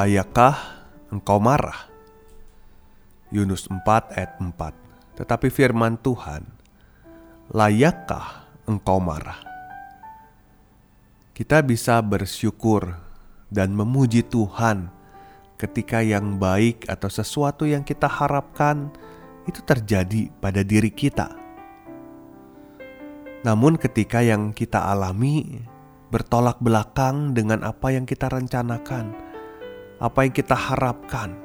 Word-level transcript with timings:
Layakkah 0.00 0.56
engkau 1.12 1.36
marah? 1.36 1.84
Yunus 3.28 3.68
4 3.68 3.84
ayat 4.16 4.32
4 4.40 4.56
Tetapi 5.20 5.52
firman 5.52 6.00
Tuhan, 6.00 6.40
layakkah 7.52 8.48
engkau 8.64 8.96
marah? 8.96 9.36
Kita 11.36 11.60
bisa 11.60 12.00
bersyukur 12.00 12.96
dan 13.52 13.76
memuji 13.76 14.24
Tuhan 14.24 14.88
ketika 15.60 16.00
yang 16.00 16.40
baik 16.40 16.88
atau 16.88 17.12
sesuatu 17.12 17.68
yang 17.68 17.84
kita 17.84 18.08
harapkan 18.08 18.88
itu 19.44 19.60
terjadi 19.60 20.32
pada 20.40 20.64
diri 20.64 20.96
kita. 20.96 21.28
Namun 23.44 23.76
ketika 23.76 24.24
yang 24.24 24.56
kita 24.56 24.80
alami 24.80 25.60
bertolak 26.08 26.56
belakang 26.56 27.36
dengan 27.36 27.60
apa 27.68 27.92
yang 27.92 28.08
kita 28.08 28.32
rencanakan, 28.32 29.28
apa 30.00 30.24
yang 30.24 30.32
kita 30.32 30.56
harapkan, 30.56 31.36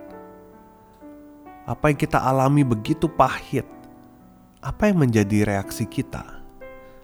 apa 1.68 1.92
yang 1.92 2.00
kita 2.00 2.24
alami 2.24 2.64
begitu 2.64 3.12
pahit, 3.12 3.68
apa 4.64 4.88
yang 4.88 5.04
menjadi 5.04 5.44
reaksi 5.44 5.84
kita? 5.84 6.40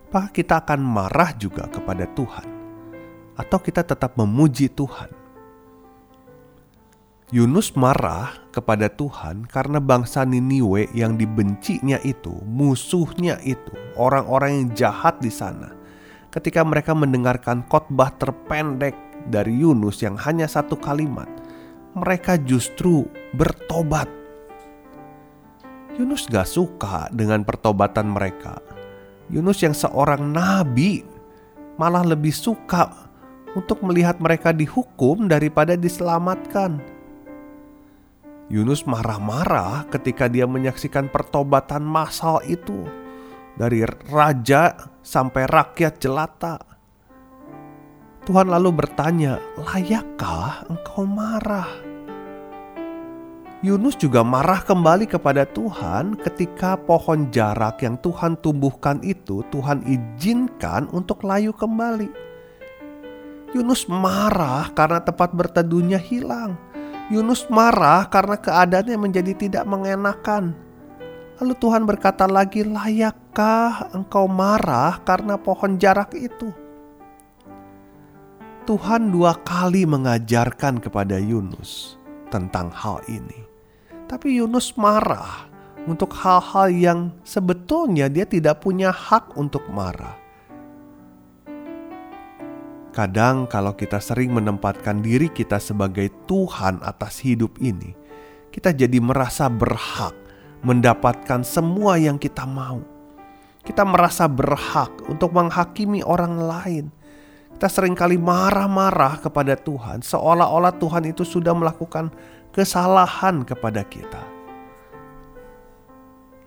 Apakah 0.07 0.31
kita 0.31 0.63
akan 0.63 0.79
marah 0.79 1.35
juga 1.35 1.67
kepada 1.67 2.07
Tuhan, 2.16 2.47
atau 3.35 3.59
kita 3.59 3.83
tetap 3.83 4.16
memuji 4.16 4.72
Tuhan? 4.72 5.11
Yunus 7.31 7.75
marah 7.79 8.35
kepada 8.52 8.91
Tuhan 8.91 9.47
karena 9.47 9.79
bangsa 9.79 10.23
Niniwe 10.27 10.91
yang 10.95 11.16
dibencinya 11.19 11.99
itu, 12.03 12.31
musuhnya 12.47 13.39
itu, 13.44 13.72
orang-orang 13.99 14.52
yang 14.52 14.67
jahat 14.75 15.19
di 15.19 15.31
sana. 15.31 15.72
Ketika 16.31 16.63
mereka 16.63 16.95
mendengarkan 16.95 17.63
khotbah 17.67 18.11
terpendek 18.19 18.95
dari 19.30 19.61
Yunus 19.61 20.02
yang 20.02 20.17
hanya 20.17 20.47
satu 20.50 20.80
kalimat, 20.80 21.27
mereka 21.94 22.39
justru 22.41 23.05
bertobat. 23.36 24.08
Yunus 26.00 26.25
gak 26.31 26.47
suka 26.47 27.11
dengan 27.11 27.44
pertobatan 27.44 28.16
mereka. 28.16 28.63
Yunus 29.28 29.59
yang 29.61 29.75
seorang 29.75 30.31
nabi 30.31 31.03
malah 31.75 32.03
lebih 32.03 32.31
suka 32.31 33.11
untuk 33.55 33.83
melihat 33.83 34.17
mereka 34.23 34.55
dihukum 34.55 35.28
daripada 35.28 35.75
diselamatkan. 35.75 36.80
Yunus 38.52 38.83
marah-marah 38.83 39.88
ketika 39.88 40.28
dia 40.28 40.44
menyaksikan 40.44 41.08
pertobatan 41.08 41.88
massal 41.88 42.44
itu 42.44 42.83
dari 43.56 43.83
raja 44.11 44.75
sampai 45.00 45.47
rakyat 45.47 46.00
jelata. 46.00 46.70
Tuhan 48.21 48.53
lalu 48.53 48.69
bertanya, 48.85 49.41
"Layakkah 49.57 50.69
engkau 50.69 51.09
marah?" 51.09 51.91
Yunus 53.61 53.93
juga 53.97 54.25
marah 54.25 54.61
kembali 54.61 55.05
kepada 55.05 55.45
Tuhan 55.45 56.17
ketika 56.17 56.77
pohon 56.77 57.29
jarak 57.29 57.81
yang 57.85 57.97
Tuhan 57.97 58.37
tumbuhkan 58.41 59.01
itu 59.05 59.45
Tuhan 59.53 59.85
izinkan 59.85 60.89
untuk 60.93 61.21
layu 61.21 61.53
kembali. 61.53 62.09
Yunus 63.53 63.85
marah 63.85 64.69
karena 64.73 65.01
tempat 65.01 65.33
berteduhnya 65.33 66.01
hilang. 66.01 66.57
Yunus 67.13 67.45
marah 67.53 68.09
karena 68.09 68.38
keadaannya 68.38 68.97
menjadi 68.97 69.33
tidak 69.38 69.65
mengenakan. 69.69 70.57
Lalu 71.38 71.53
Tuhan 71.61 71.85
berkata 71.89 72.25
lagi, 72.25 72.65
"Layakkah 72.65 73.97
engkau 73.97 74.25
marah 74.25 75.01
karena 75.05 75.38
pohon 75.38 75.77
jarak 75.77 76.17
itu?" 76.17 76.49
Tuhan 78.61 79.09
dua 79.09 79.33
kali 79.41 79.89
mengajarkan 79.89 80.77
kepada 80.77 81.17
Yunus 81.17 81.97
tentang 82.29 82.69
hal 82.69 83.01
ini. 83.09 83.41
Tapi 84.05 84.38
Yunus 84.38 84.77
marah 84.77 85.49
untuk 85.89 86.13
hal-hal 86.13 86.69
yang 86.69 87.00
sebetulnya 87.25 88.05
dia 88.05 88.21
tidak 88.29 88.61
punya 88.61 88.94
hak 88.94 89.33
untuk 89.33 89.66
marah. 89.73 90.13
Kadang 92.94 93.50
kalau 93.50 93.73
kita 93.73 93.97
sering 93.97 94.29
menempatkan 94.29 95.01
diri 95.01 95.33
kita 95.33 95.57
sebagai 95.57 96.13
Tuhan 96.29 96.85
atas 96.85 97.17
hidup 97.25 97.57
ini, 97.66 97.97
kita 98.53 98.77
jadi 98.77 99.01
merasa 99.01 99.50
berhak 99.50 100.13
mendapatkan 100.61 101.41
semua 101.41 101.97
yang 101.97 102.21
kita 102.21 102.45
mau. 102.45 102.77
Kita 103.66 103.81
merasa 103.89 104.29
berhak 104.29 105.09
untuk 105.09 105.33
menghakimi 105.33 106.05
orang 106.05 106.38
lain 106.38 107.00
kita 107.61 107.77
sering 107.77 107.94
kali 107.94 108.17
marah-marah 108.17 109.22
kepada 109.22 109.53
Tuhan, 109.53 110.01
seolah-olah 110.01 110.81
Tuhan 110.81 111.13
itu 111.13 111.22
sudah 111.22 111.53
melakukan 111.53 112.09
kesalahan 112.49 113.45
kepada 113.45 113.85
kita. 113.85 114.25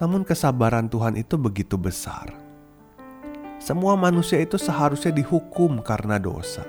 Namun, 0.02 0.26
kesabaran 0.26 0.90
Tuhan 0.90 1.14
itu 1.14 1.38
begitu 1.38 1.78
besar. 1.78 2.34
Semua 3.62 3.94
manusia 3.94 4.42
itu 4.42 4.58
seharusnya 4.58 5.14
dihukum 5.14 5.86
karena 5.86 6.18
dosa. 6.18 6.66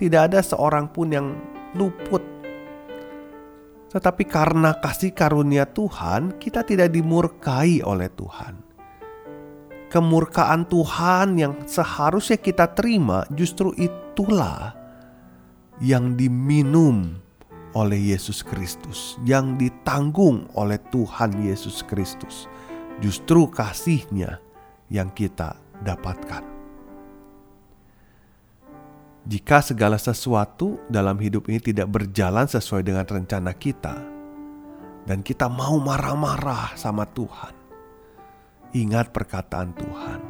Tidak 0.00 0.32
ada 0.32 0.40
seorang 0.40 0.88
pun 0.88 1.12
yang 1.12 1.36
luput 1.76 2.24
tetapi 3.92 4.24
karena 4.24 4.80
kasih 4.80 5.12
karunia 5.12 5.68
Tuhan, 5.68 6.40
kita 6.40 6.64
tidak 6.64 6.96
dimurkai 6.96 7.84
oleh 7.84 8.08
Tuhan 8.08 8.71
kemurkaan 9.92 10.64
Tuhan 10.64 11.36
yang 11.36 11.52
seharusnya 11.68 12.40
kita 12.40 12.72
terima, 12.72 13.28
justru 13.36 13.76
itulah 13.76 14.72
yang 15.84 16.16
diminum 16.16 17.20
oleh 17.76 18.16
Yesus 18.16 18.40
Kristus, 18.40 19.20
yang 19.28 19.60
ditanggung 19.60 20.48
oleh 20.56 20.80
Tuhan 20.88 21.36
Yesus 21.44 21.84
Kristus. 21.84 22.48
Justru 23.04 23.52
kasihnya 23.52 24.40
yang 24.88 25.12
kita 25.12 25.60
dapatkan. 25.84 26.44
Jika 29.22 29.62
segala 29.62 30.00
sesuatu 30.00 30.82
dalam 30.90 31.14
hidup 31.20 31.46
ini 31.52 31.62
tidak 31.62 31.86
berjalan 31.92 32.48
sesuai 32.48 32.82
dengan 32.82 33.06
rencana 33.06 33.54
kita, 33.54 33.94
dan 35.06 35.22
kita 35.22 35.50
mau 35.50 35.78
marah-marah 35.78 36.74
sama 36.78 37.06
Tuhan, 37.06 37.61
Ingat 38.72 39.12
perkataan 39.12 39.76
Tuhan, 39.76 40.20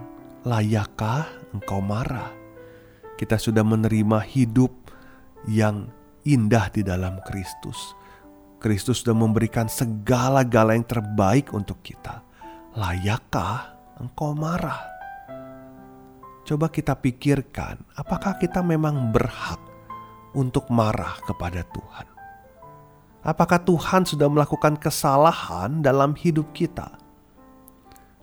layakkah 0.43 1.31
engkau 1.55 1.79
marah? 1.79 2.35
Kita 3.15 3.39
sudah 3.39 3.63
menerima 3.63 4.19
hidup 4.19 4.91
yang 5.47 5.87
indah 6.27 6.67
di 6.75 6.83
dalam 6.83 7.23
Kristus. 7.23 7.95
Kristus 8.59 9.06
sudah 9.06 9.15
memberikan 9.15 9.71
segala-gala 9.71 10.75
yang 10.75 10.83
terbaik 10.83 11.55
untuk 11.55 11.87
kita. 11.87 12.27
Layakkah 12.75 13.79
engkau 14.03 14.35
marah? 14.35 14.91
Coba 16.43 16.67
kita 16.67 16.99
pikirkan, 16.99 17.79
apakah 17.95 18.43
kita 18.43 18.59
memang 18.59 19.15
berhak 19.15 19.62
untuk 20.35 20.67
marah 20.67 21.15
kepada 21.23 21.62
Tuhan? 21.71 22.06
Apakah 23.23 23.62
Tuhan 23.62 24.03
sudah 24.03 24.27
melakukan 24.27 24.75
kesalahan 24.83 25.79
dalam 25.79 26.19
hidup 26.19 26.50
kita? 26.50 27.01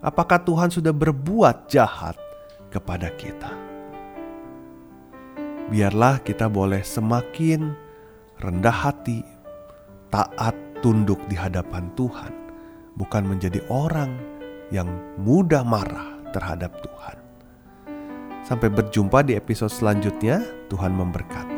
Apakah 0.00 0.40
Tuhan 0.40 0.72
sudah 0.72 0.92
berbuat 0.92 1.68
jahat 1.68 2.16
kepada 2.72 3.12
kita. 3.16 3.52
Biarlah 5.70 6.18
kita 6.26 6.50
boleh 6.50 6.82
semakin 6.82 7.70
rendah 8.42 8.74
hati, 8.74 9.22
taat 10.10 10.56
tunduk 10.82 11.20
di 11.30 11.38
hadapan 11.38 11.86
Tuhan, 11.94 12.32
bukan 12.98 13.22
menjadi 13.28 13.62
orang 13.70 14.10
yang 14.74 14.88
mudah 15.20 15.62
marah 15.62 16.18
terhadap 16.34 16.74
Tuhan. 16.82 17.16
Sampai 18.42 18.72
berjumpa 18.72 19.22
di 19.22 19.38
episode 19.38 19.70
selanjutnya, 19.70 20.42
Tuhan 20.72 20.90
memberkati. 20.90 21.49